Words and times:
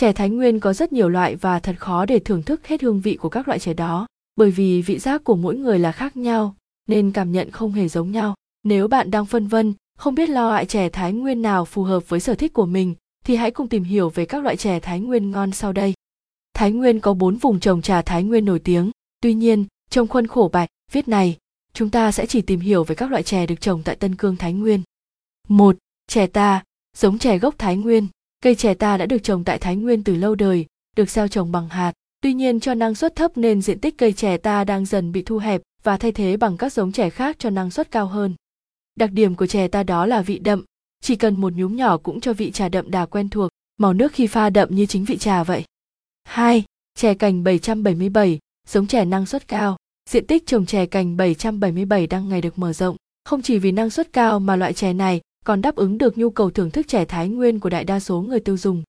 Chè 0.00 0.12
Thái 0.12 0.30
Nguyên 0.30 0.60
có 0.60 0.72
rất 0.72 0.92
nhiều 0.92 1.08
loại 1.08 1.36
và 1.36 1.58
thật 1.58 1.74
khó 1.78 2.06
để 2.06 2.18
thưởng 2.18 2.42
thức 2.42 2.66
hết 2.66 2.82
hương 2.82 3.00
vị 3.00 3.16
của 3.16 3.28
các 3.28 3.48
loại 3.48 3.58
chè 3.58 3.74
đó, 3.74 4.06
bởi 4.36 4.50
vì 4.50 4.82
vị 4.82 4.98
giác 4.98 5.24
của 5.24 5.36
mỗi 5.36 5.56
người 5.56 5.78
là 5.78 5.92
khác 5.92 6.16
nhau, 6.16 6.54
nên 6.88 7.12
cảm 7.12 7.32
nhận 7.32 7.50
không 7.50 7.72
hề 7.72 7.88
giống 7.88 8.10
nhau. 8.10 8.34
Nếu 8.62 8.88
bạn 8.88 9.10
đang 9.10 9.26
phân 9.26 9.46
vân, 9.46 9.74
không 9.98 10.14
biết 10.14 10.28
lo 10.28 10.48
loại 10.48 10.66
chè 10.66 10.88
Thái 10.88 11.12
Nguyên 11.12 11.42
nào 11.42 11.64
phù 11.64 11.82
hợp 11.82 12.08
với 12.08 12.20
sở 12.20 12.34
thích 12.34 12.52
của 12.52 12.66
mình, 12.66 12.94
thì 13.24 13.36
hãy 13.36 13.50
cùng 13.50 13.68
tìm 13.68 13.84
hiểu 13.84 14.10
về 14.10 14.24
các 14.24 14.42
loại 14.42 14.56
chè 14.56 14.80
Thái 14.80 15.00
Nguyên 15.00 15.30
ngon 15.30 15.52
sau 15.52 15.72
đây. 15.72 15.94
Thái 16.54 16.72
Nguyên 16.72 17.00
có 17.00 17.14
4 17.14 17.36
vùng 17.36 17.60
trồng 17.60 17.82
trà 17.82 18.02
Thái 18.02 18.22
Nguyên 18.22 18.44
nổi 18.44 18.58
tiếng, 18.58 18.90
tuy 19.22 19.34
nhiên, 19.34 19.64
trong 19.90 20.08
khuôn 20.08 20.26
khổ 20.26 20.50
bài 20.52 20.68
viết 20.92 21.08
này, 21.08 21.36
chúng 21.72 21.90
ta 21.90 22.12
sẽ 22.12 22.26
chỉ 22.26 22.42
tìm 22.42 22.60
hiểu 22.60 22.84
về 22.84 22.94
các 22.94 23.10
loại 23.10 23.22
chè 23.22 23.46
được 23.46 23.60
trồng 23.60 23.82
tại 23.82 23.96
Tân 23.96 24.16
Cương 24.16 24.36
Thái 24.36 24.52
Nguyên. 24.52 24.82
1. 25.48 25.76
Chè 26.06 26.26
ta, 26.26 26.62
giống 26.96 27.18
chè 27.18 27.38
gốc 27.38 27.54
Thái 27.58 27.76
Nguyên. 27.76 28.06
Cây 28.44 28.54
chè 28.54 28.74
ta 28.74 28.96
đã 28.96 29.06
được 29.06 29.18
trồng 29.22 29.44
tại 29.44 29.58
Thái 29.58 29.76
Nguyên 29.76 30.04
từ 30.04 30.16
lâu 30.16 30.34
đời, 30.34 30.66
được 30.96 31.10
gieo 31.10 31.28
trồng 31.28 31.52
bằng 31.52 31.68
hạt. 31.68 31.92
Tuy 32.20 32.34
nhiên 32.34 32.60
cho 32.60 32.74
năng 32.74 32.94
suất 32.94 33.16
thấp 33.16 33.36
nên 33.36 33.62
diện 33.62 33.78
tích 33.80 33.98
cây 33.98 34.12
chè 34.12 34.36
ta 34.36 34.64
đang 34.64 34.86
dần 34.86 35.12
bị 35.12 35.22
thu 35.22 35.38
hẹp 35.38 35.62
và 35.82 35.96
thay 35.96 36.12
thế 36.12 36.36
bằng 36.36 36.56
các 36.56 36.72
giống 36.72 36.92
chè 36.92 37.10
khác 37.10 37.36
cho 37.38 37.50
năng 37.50 37.70
suất 37.70 37.90
cao 37.90 38.06
hơn. 38.06 38.34
Đặc 38.96 39.10
điểm 39.12 39.34
của 39.34 39.46
chè 39.46 39.68
ta 39.68 39.82
đó 39.82 40.06
là 40.06 40.22
vị 40.22 40.38
đậm, 40.38 40.64
chỉ 41.02 41.16
cần 41.16 41.40
một 41.40 41.52
nhúm 41.52 41.76
nhỏ 41.76 41.96
cũng 41.96 42.20
cho 42.20 42.32
vị 42.32 42.50
trà 42.50 42.68
đậm 42.68 42.90
đà 42.90 43.06
quen 43.06 43.28
thuộc, 43.28 43.50
màu 43.76 43.92
nước 43.92 44.12
khi 44.12 44.26
pha 44.26 44.50
đậm 44.50 44.74
như 44.74 44.86
chính 44.86 45.04
vị 45.04 45.18
trà 45.18 45.44
vậy. 45.44 45.64
2. 46.24 46.64
Chè 46.94 47.14
cành 47.14 47.44
777, 47.44 48.38
giống 48.68 48.86
chè 48.86 49.04
năng 49.04 49.26
suất 49.26 49.48
cao. 49.48 49.76
Diện 50.10 50.26
tích 50.26 50.46
trồng 50.46 50.66
chè 50.66 50.86
cành 50.86 51.16
777 51.16 52.06
đang 52.06 52.28
ngày 52.28 52.40
được 52.40 52.58
mở 52.58 52.72
rộng, 52.72 52.96
không 53.24 53.42
chỉ 53.42 53.58
vì 53.58 53.72
năng 53.72 53.90
suất 53.90 54.12
cao 54.12 54.40
mà 54.40 54.56
loại 54.56 54.72
chè 54.72 54.92
này 54.92 55.20
còn 55.44 55.62
đáp 55.62 55.76
ứng 55.76 55.98
được 55.98 56.18
nhu 56.18 56.30
cầu 56.30 56.50
thưởng 56.50 56.70
thức 56.70 56.88
chè 56.88 57.04
Thái 57.04 57.28
Nguyên 57.28 57.60
của 57.60 57.70
đại 57.70 57.84
đa 57.84 58.00
số 58.00 58.20
người 58.20 58.40
tiêu 58.40 58.56
dùng. 58.56 58.82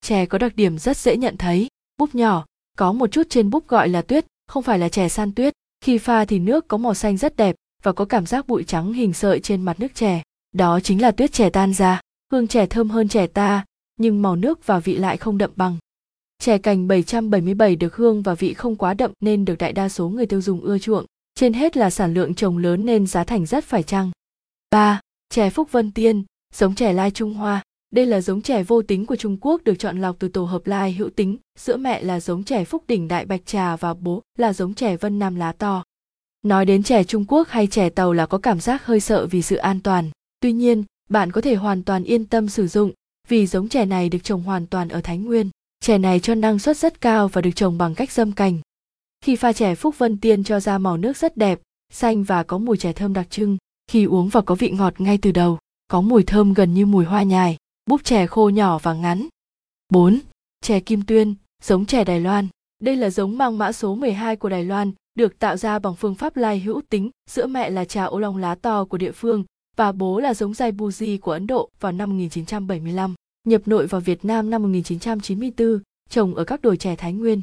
Chè 0.00 0.26
có 0.26 0.38
đặc 0.38 0.56
điểm 0.56 0.78
rất 0.78 0.96
dễ 0.96 1.16
nhận 1.16 1.36
thấy, 1.36 1.68
búp 1.98 2.14
nhỏ, 2.14 2.44
có 2.78 2.92
một 2.92 3.12
chút 3.12 3.26
trên 3.30 3.50
búp 3.50 3.68
gọi 3.68 3.88
là 3.88 4.02
tuyết, 4.02 4.26
không 4.46 4.62
phải 4.62 4.78
là 4.78 4.88
chè 4.88 5.08
san 5.08 5.32
tuyết. 5.32 5.54
Khi 5.84 5.98
pha 5.98 6.24
thì 6.24 6.38
nước 6.38 6.68
có 6.68 6.76
màu 6.76 6.94
xanh 6.94 7.16
rất 7.16 7.36
đẹp 7.36 7.56
và 7.82 7.92
có 7.92 8.04
cảm 8.04 8.26
giác 8.26 8.46
bụi 8.46 8.64
trắng 8.64 8.92
hình 8.92 9.12
sợi 9.12 9.40
trên 9.40 9.62
mặt 9.62 9.80
nước 9.80 9.94
chè. 9.94 10.22
Đó 10.52 10.80
chính 10.80 11.02
là 11.02 11.10
tuyết 11.10 11.32
chè 11.32 11.50
tan 11.50 11.74
ra. 11.74 12.00
Hương 12.32 12.46
chè 12.46 12.66
thơm 12.66 12.90
hơn 12.90 13.08
chè 13.08 13.26
ta, 13.26 13.64
nhưng 13.96 14.22
màu 14.22 14.36
nước 14.36 14.66
và 14.66 14.78
vị 14.78 14.96
lại 14.96 15.16
không 15.16 15.38
đậm 15.38 15.50
bằng. 15.56 15.76
Chè 16.38 16.58
cành 16.58 16.88
777 16.88 17.76
được 17.76 17.96
hương 17.96 18.22
và 18.22 18.34
vị 18.34 18.54
không 18.54 18.76
quá 18.76 18.94
đậm 18.94 19.10
nên 19.20 19.44
được 19.44 19.58
đại 19.58 19.72
đa 19.72 19.88
số 19.88 20.08
người 20.08 20.26
tiêu 20.26 20.40
dùng 20.40 20.60
ưa 20.60 20.78
chuộng. 20.78 21.04
Trên 21.34 21.52
hết 21.52 21.76
là 21.76 21.90
sản 21.90 22.14
lượng 22.14 22.34
trồng 22.34 22.58
lớn 22.58 22.86
nên 22.86 23.06
giá 23.06 23.24
thành 23.24 23.46
rất 23.46 23.64
phải 23.64 23.82
chăng. 23.82 24.10
3. 24.70 25.00
Chè 25.30 25.50
Phúc 25.50 25.72
Vân 25.72 25.90
Tiên, 25.90 26.24
giống 26.54 26.74
chè 26.74 26.92
lai 26.92 27.10
Trung 27.10 27.34
Hoa. 27.34 27.62
Đây 27.90 28.06
là 28.06 28.20
giống 28.20 28.42
chè 28.42 28.62
vô 28.62 28.82
tính 28.82 29.06
của 29.06 29.16
Trung 29.16 29.36
Quốc 29.40 29.64
được 29.64 29.74
chọn 29.78 30.00
lọc 30.00 30.16
từ 30.18 30.28
tổ 30.28 30.44
hợp 30.44 30.66
lai 30.66 30.92
hữu 30.92 31.10
tính, 31.10 31.36
sữa 31.58 31.76
mẹ 31.76 32.02
là 32.02 32.20
giống 32.20 32.44
chè 32.44 32.64
Phúc 32.64 32.84
Đỉnh 32.88 33.08
Đại 33.08 33.24
Bạch 33.24 33.46
Trà 33.46 33.76
và 33.76 33.94
bố 33.94 34.22
là 34.38 34.52
giống 34.52 34.74
chè 34.74 34.96
Vân 34.96 35.18
Nam 35.18 35.34
lá 35.34 35.52
to. 35.52 35.84
Nói 36.42 36.64
đến 36.64 36.82
chè 36.82 37.04
Trung 37.04 37.24
Quốc 37.28 37.48
hay 37.48 37.66
chè 37.66 37.90
tàu 37.90 38.12
là 38.12 38.26
có 38.26 38.38
cảm 38.38 38.60
giác 38.60 38.86
hơi 38.86 39.00
sợ 39.00 39.26
vì 39.26 39.42
sự 39.42 39.56
an 39.56 39.80
toàn. 39.80 40.10
Tuy 40.40 40.52
nhiên, 40.52 40.84
bạn 41.10 41.32
có 41.32 41.40
thể 41.40 41.54
hoàn 41.54 41.82
toàn 41.82 42.04
yên 42.04 42.24
tâm 42.24 42.48
sử 42.48 42.66
dụng 42.66 42.92
vì 43.28 43.46
giống 43.46 43.68
chè 43.68 43.84
này 43.84 44.08
được 44.08 44.18
trồng 44.22 44.42
hoàn 44.42 44.66
toàn 44.66 44.88
ở 44.88 45.00
Thái 45.00 45.18
Nguyên. 45.18 45.50
Chè 45.80 45.98
này 45.98 46.20
cho 46.20 46.34
năng 46.34 46.58
suất 46.58 46.76
rất 46.76 47.00
cao 47.00 47.28
và 47.28 47.40
được 47.40 47.50
trồng 47.56 47.78
bằng 47.78 47.94
cách 47.94 48.12
dâm 48.12 48.32
cành. 48.32 48.58
Khi 49.24 49.36
pha 49.36 49.52
chè 49.52 49.74
Phúc 49.74 49.98
Vân 49.98 50.18
Tiên 50.18 50.44
cho 50.44 50.60
ra 50.60 50.78
màu 50.78 50.96
nước 50.96 51.16
rất 51.16 51.36
đẹp, 51.36 51.60
xanh 51.92 52.24
và 52.24 52.42
có 52.42 52.58
mùi 52.58 52.76
chè 52.76 52.92
thơm 52.92 53.12
đặc 53.12 53.30
trưng, 53.30 53.56
khi 53.88 54.04
uống 54.04 54.28
vào 54.28 54.42
có 54.42 54.54
vị 54.54 54.70
ngọt 54.70 55.00
ngay 55.00 55.18
từ 55.22 55.32
đầu, 55.32 55.58
có 55.88 56.00
mùi 56.00 56.22
thơm 56.22 56.54
gần 56.54 56.74
như 56.74 56.86
mùi 56.86 57.04
hoa 57.04 57.22
nhài, 57.22 57.56
búp 57.86 58.04
chè 58.04 58.26
khô 58.26 58.48
nhỏ 58.48 58.78
và 58.78 58.94
ngắn. 58.94 59.28
4. 59.92 60.18
Chè 60.60 60.80
Kim 60.80 61.02
Tuyên, 61.02 61.34
giống 61.62 61.86
chè 61.86 62.04
Đài 62.04 62.20
Loan. 62.20 62.48
Đây 62.82 62.96
là 62.96 63.10
giống 63.10 63.38
mang 63.38 63.58
mã 63.58 63.72
số 63.72 63.94
12 63.94 64.36
của 64.36 64.48
Đài 64.48 64.64
Loan, 64.64 64.92
được 65.14 65.38
tạo 65.38 65.56
ra 65.56 65.78
bằng 65.78 65.94
phương 65.94 66.14
pháp 66.14 66.36
lai 66.36 66.60
hữu 66.60 66.80
tính, 66.88 67.10
sữa 67.30 67.46
mẹ 67.46 67.70
là 67.70 67.84
trà 67.84 68.04
ô 68.04 68.18
long 68.18 68.36
lá 68.36 68.54
to 68.54 68.84
của 68.84 68.98
địa 68.98 69.12
phương 69.12 69.44
và 69.76 69.92
bố 69.92 70.20
là 70.20 70.34
giống 70.34 70.54
dai 70.54 70.72
buji 70.72 71.18
của 71.18 71.32
Ấn 71.32 71.46
Độ 71.46 71.68
vào 71.80 71.92
năm 71.92 72.10
1975, 72.10 73.14
nhập 73.44 73.62
nội 73.66 73.86
vào 73.86 74.00
Việt 74.00 74.24
Nam 74.24 74.50
năm 74.50 74.62
1994, 74.62 75.80
trồng 76.10 76.34
ở 76.34 76.44
các 76.44 76.62
đồi 76.62 76.76
chè 76.76 76.96
Thái 76.96 77.12
Nguyên. 77.12 77.42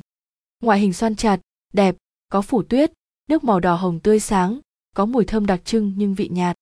Ngoại 0.64 0.80
hình 0.80 0.94
xoan 0.94 1.16
chặt, 1.16 1.40
đẹp, 1.74 1.96
có 2.30 2.42
phủ 2.42 2.64
tuyết, 2.64 2.92
nước 3.30 3.44
màu 3.44 3.60
đỏ 3.60 3.76
hồng 3.76 4.00
tươi 4.00 4.20
sáng, 4.20 4.60
có 4.96 5.06
mùi 5.06 5.26
thơm 5.26 5.46
đặc 5.46 5.66
trưng 5.66 5.94
nhưng 5.98 6.16
vị 6.16 6.30
nhạt. 6.32 6.56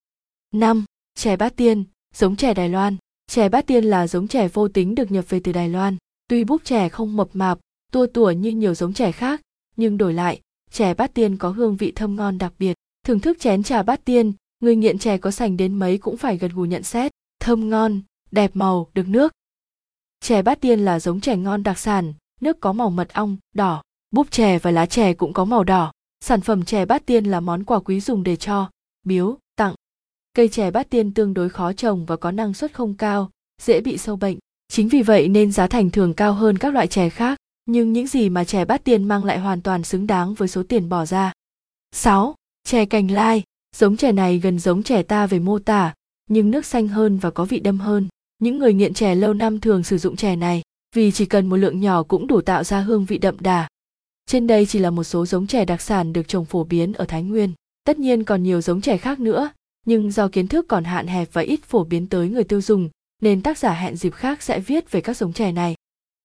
5. 0.52 0.86
Chè 1.16 1.36
bát 1.36 1.56
tiên, 1.56 1.84
giống 2.16 2.36
chè 2.36 2.54
Đài 2.54 2.70
Loan. 2.70 2.98
Chè 3.28 3.50
bát 3.50 3.68
tiên 3.68 3.84
là 3.84 4.08
giống 4.08 4.28
chè 4.28 4.48
vô 4.48 4.68
tính 4.68 4.96
được 4.96 5.12
nhập 5.12 5.26
về 5.30 5.40
từ 5.44 5.52
Đài 5.52 5.70
Loan. 5.70 5.98
Tuy 6.28 6.44
búp 6.44 6.62
chè 6.64 6.90
không 6.90 7.16
mập 7.16 7.30
mạp, 7.34 7.60
tua 7.92 8.08
tủa 8.08 8.32
như 8.32 8.52
nhiều 8.52 8.74
giống 8.74 8.94
chè 8.94 9.12
khác, 9.12 9.42
nhưng 9.76 9.98
đổi 9.98 10.14
lại, 10.14 10.42
chè 10.72 10.94
bát 10.94 11.14
tiên 11.14 11.38
có 11.38 11.50
hương 11.50 11.78
vị 11.78 11.92
thơm 11.96 12.16
ngon 12.16 12.38
đặc 12.38 12.54
biệt. 12.60 12.74
Thưởng 13.06 13.20
thức 13.20 13.40
chén 13.40 13.64
trà 13.64 13.84
bát 13.84 14.06
tiên, 14.06 14.34
người 14.60 14.76
nghiện 14.76 15.00
chè 15.00 15.18
có 15.18 15.32
sành 15.32 15.58
đến 15.58 15.80
mấy 15.80 15.98
cũng 15.98 16.18
phải 16.18 16.38
gật 16.38 16.52
gù 16.54 16.66
nhận 16.66 16.84
xét, 16.84 17.12
thơm 17.40 17.70
ngon, 17.70 18.02
đẹp 18.32 18.52
màu, 18.54 18.88
được 18.94 19.08
nước. 19.08 19.34
Chè 20.20 20.42
bát 20.42 20.62
tiên 20.62 20.80
là 20.80 21.00
giống 21.00 21.22
chè 21.22 21.38
ngon 21.38 21.64
đặc 21.64 21.80
sản, 21.80 22.14
nước 22.42 22.60
có 22.60 22.74
màu 22.74 22.90
mật 22.90 23.14
ong, 23.14 23.38
đỏ, 23.56 23.84
búp 24.12 24.32
chè 24.32 24.60
và 24.60 24.72
lá 24.72 24.86
chè 24.86 25.14
cũng 25.14 25.34
có 25.34 25.46
màu 25.46 25.64
đỏ. 25.64 25.92
Sản 26.26 26.42
phẩm 26.42 26.64
chè 26.66 26.86
bát 26.86 27.06
tiên 27.06 27.26
là 27.26 27.40
món 27.40 27.64
quà 27.64 27.80
quý 27.80 28.00
dùng 28.00 28.24
để 28.24 28.36
cho, 28.36 28.70
biếu, 29.06 29.38
tặng. 29.56 29.76
Cây 30.34 30.48
chè 30.48 30.72
bát 30.72 30.90
tiên 30.90 31.14
tương 31.14 31.34
đối 31.34 31.50
khó 31.50 31.74
trồng 31.74 32.06
và 32.06 32.16
có 32.16 32.32
năng 32.32 32.54
suất 32.54 32.74
không 32.74 32.94
cao, 32.94 33.30
dễ 33.62 33.82
bị 33.82 33.98
sâu 33.98 34.16
bệnh. 34.16 34.38
Chính 34.68 34.88
vì 34.90 35.02
vậy 35.02 35.28
nên 35.28 35.52
giá 35.52 35.68
thành 35.68 35.90
thường 35.90 36.14
cao 36.14 36.34
hơn 36.34 36.58
các 36.58 36.74
loại 36.74 36.88
chè 36.88 37.10
khác, 37.10 37.38
nhưng 37.66 37.94
những 37.94 38.08
gì 38.08 38.30
mà 38.30 38.44
chè 38.44 38.66
bát 38.66 38.84
tiên 38.84 39.04
mang 39.04 39.24
lại 39.24 39.40
hoàn 39.40 39.62
toàn 39.62 39.84
xứng 39.84 40.08
đáng 40.08 40.34
với 40.34 40.48
số 40.48 40.64
tiền 40.64 40.90
bỏ 40.90 41.06
ra. 41.06 41.34
6. 41.92 42.36
Chè 42.64 42.86
cành 42.86 43.12
lai, 43.12 43.44
giống 43.76 43.98
chè 43.98 44.12
này 44.12 44.40
gần 44.40 44.60
giống 44.60 44.84
chè 44.84 45.04
ta 45.04 45.28
về 45.28 45.40
mô 45.40 45.60
tả, 45.60 45.94
nhưng 46.30 46.52
nước 46.52 46.66
xanh 46.66 46.88
hơn 46.88 47.18
và 47.18 47.32
có 47.32 47.46
vị 47.46 47.60
đâm 47.60 47.80
hơn. 47.80 48.08
Những 48.40 48.60
người 48.60 48.74
nghiện 48.74 48.94
chè 48.94 49.16
lâu 49.16 49.34
năm 49.34 49.60
thường 49.60 49.84
sử 49.84 49.98
dụng 49.98 50.16
chè 50.16 50.36
này, 50.36 50.62
vì 50.96 51.12
chỉ 51.12 51.26
cần 51.26 51.50
một 51.50 51.58
lượng 51.58 51.80
nhỏ 51.80 52.04
cũng 52.04 52.28
đủ 52.28 52.42
tạo 52.42 52.64
ra 52.64 52.80
hương 52.80 53.06
vị 53.06 53.18
đậm 53.18 53.36
đà. 53.40 53.68
Trên 54.26 54.48
đây 54.48 54.66
chỉ 54.66 54.80
là 54.80 54.90
một 54.90 55.04
số 55.04 55.26
giống 55.26 55.48
chè 55.48 55.66
đặc 55.66 55.82
sản 55.82 56.14
được 56.14 56.28
trồng 56.28 56.46
phổ 56.46 56.64
biến 56.64 56.94
ở 56.94 57.06
Thái 57.06 57.24
Nguyên. 57.24 57.52
Tất 57.84 58.00
nhiên 58.00 58.24
còn 58.24 58.44
nhiều 58.44 58.62
giống 58.62 58.82
chè 58.82 58.98
khác 58.98 59.20
nữa, 59.20 59.50
nhưng 59.86 60.12
do 60.12 60.28
kiến 60.28 60.48
thức 60.48 60.66
còn 60.68 60.84
hạn 60.84 61.08
hẹp 61.08 61.30
và 61.34 61.42
ít 61.42 61.64
phổ 61.64 61.84
biến 61.84 62.08
tới 62.08 62.30
người 62.30 62.44
tiêu 62.44 62.62
dùng, 62.62 62.90
nên 63.22 63.42
tác 63.42 63.58
giả 63.58 63.74
hẹn 63.74 63.96
dịp 63.96 64.14
khác 64.14 64.44
sẽ 64.44 64.60
viết 64.60 64.92
về 64.92 65.02
các 65.02 65.18
giống 65.18 65.34
chè 65.34 65.52
này. 65.52 65.76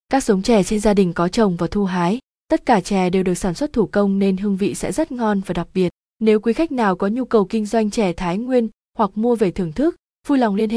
Các 0.09 0.25
giống 0.25 0.43
chè 0.43 0.63
trên 0.63 0.81
gia 0.81 0.95
đình 0.95 1.13
có 1.13 1.29
trồng 1.29 1.57
và 1.57 1.67
thu 1.67 1.85
hái, 1.85 2.19
tất 2.49 2.67
cả 2.67 2.81
chè 2.81 3.11
đều 3.11 3.23
được 3.23 3.35
sản 3.35 3.55
xuất 3.55 3.73
thủ 3.73 3.87
công 3.87 4.19
nên 4.19 4.37
hương 4.37 4.57
vị 4.57 4.75
sẽ 4.75 4.93
rất 4.93 5.13
ngon 5.13 5.41
và 5.47 5.53
đặc 5.53 5.69
biệt. 5.75 5.89
Nếu 6.19 6.41
quý 6.41 6.53
khách 6.53 6.73
nào 6.73 6.97
có 6.97 7.09
nhu 7.09 7.25
cầu 7.25 7.45
kinh 7.45 7.67
doanh 7.67 7.91
chè 7.91 8.13
Thái 8.13 8.39
Nguyên 8.39 8.69
hoặc 8.99 9.11
mua 9.15 9.37
về 9.37 9.51
thưởng 9.51 9.73
thức, 9.73 9.97
vui 10.27 10.39
lòng 10.39 10.55
liên 10.55 10.71
hệ 10.71 10.77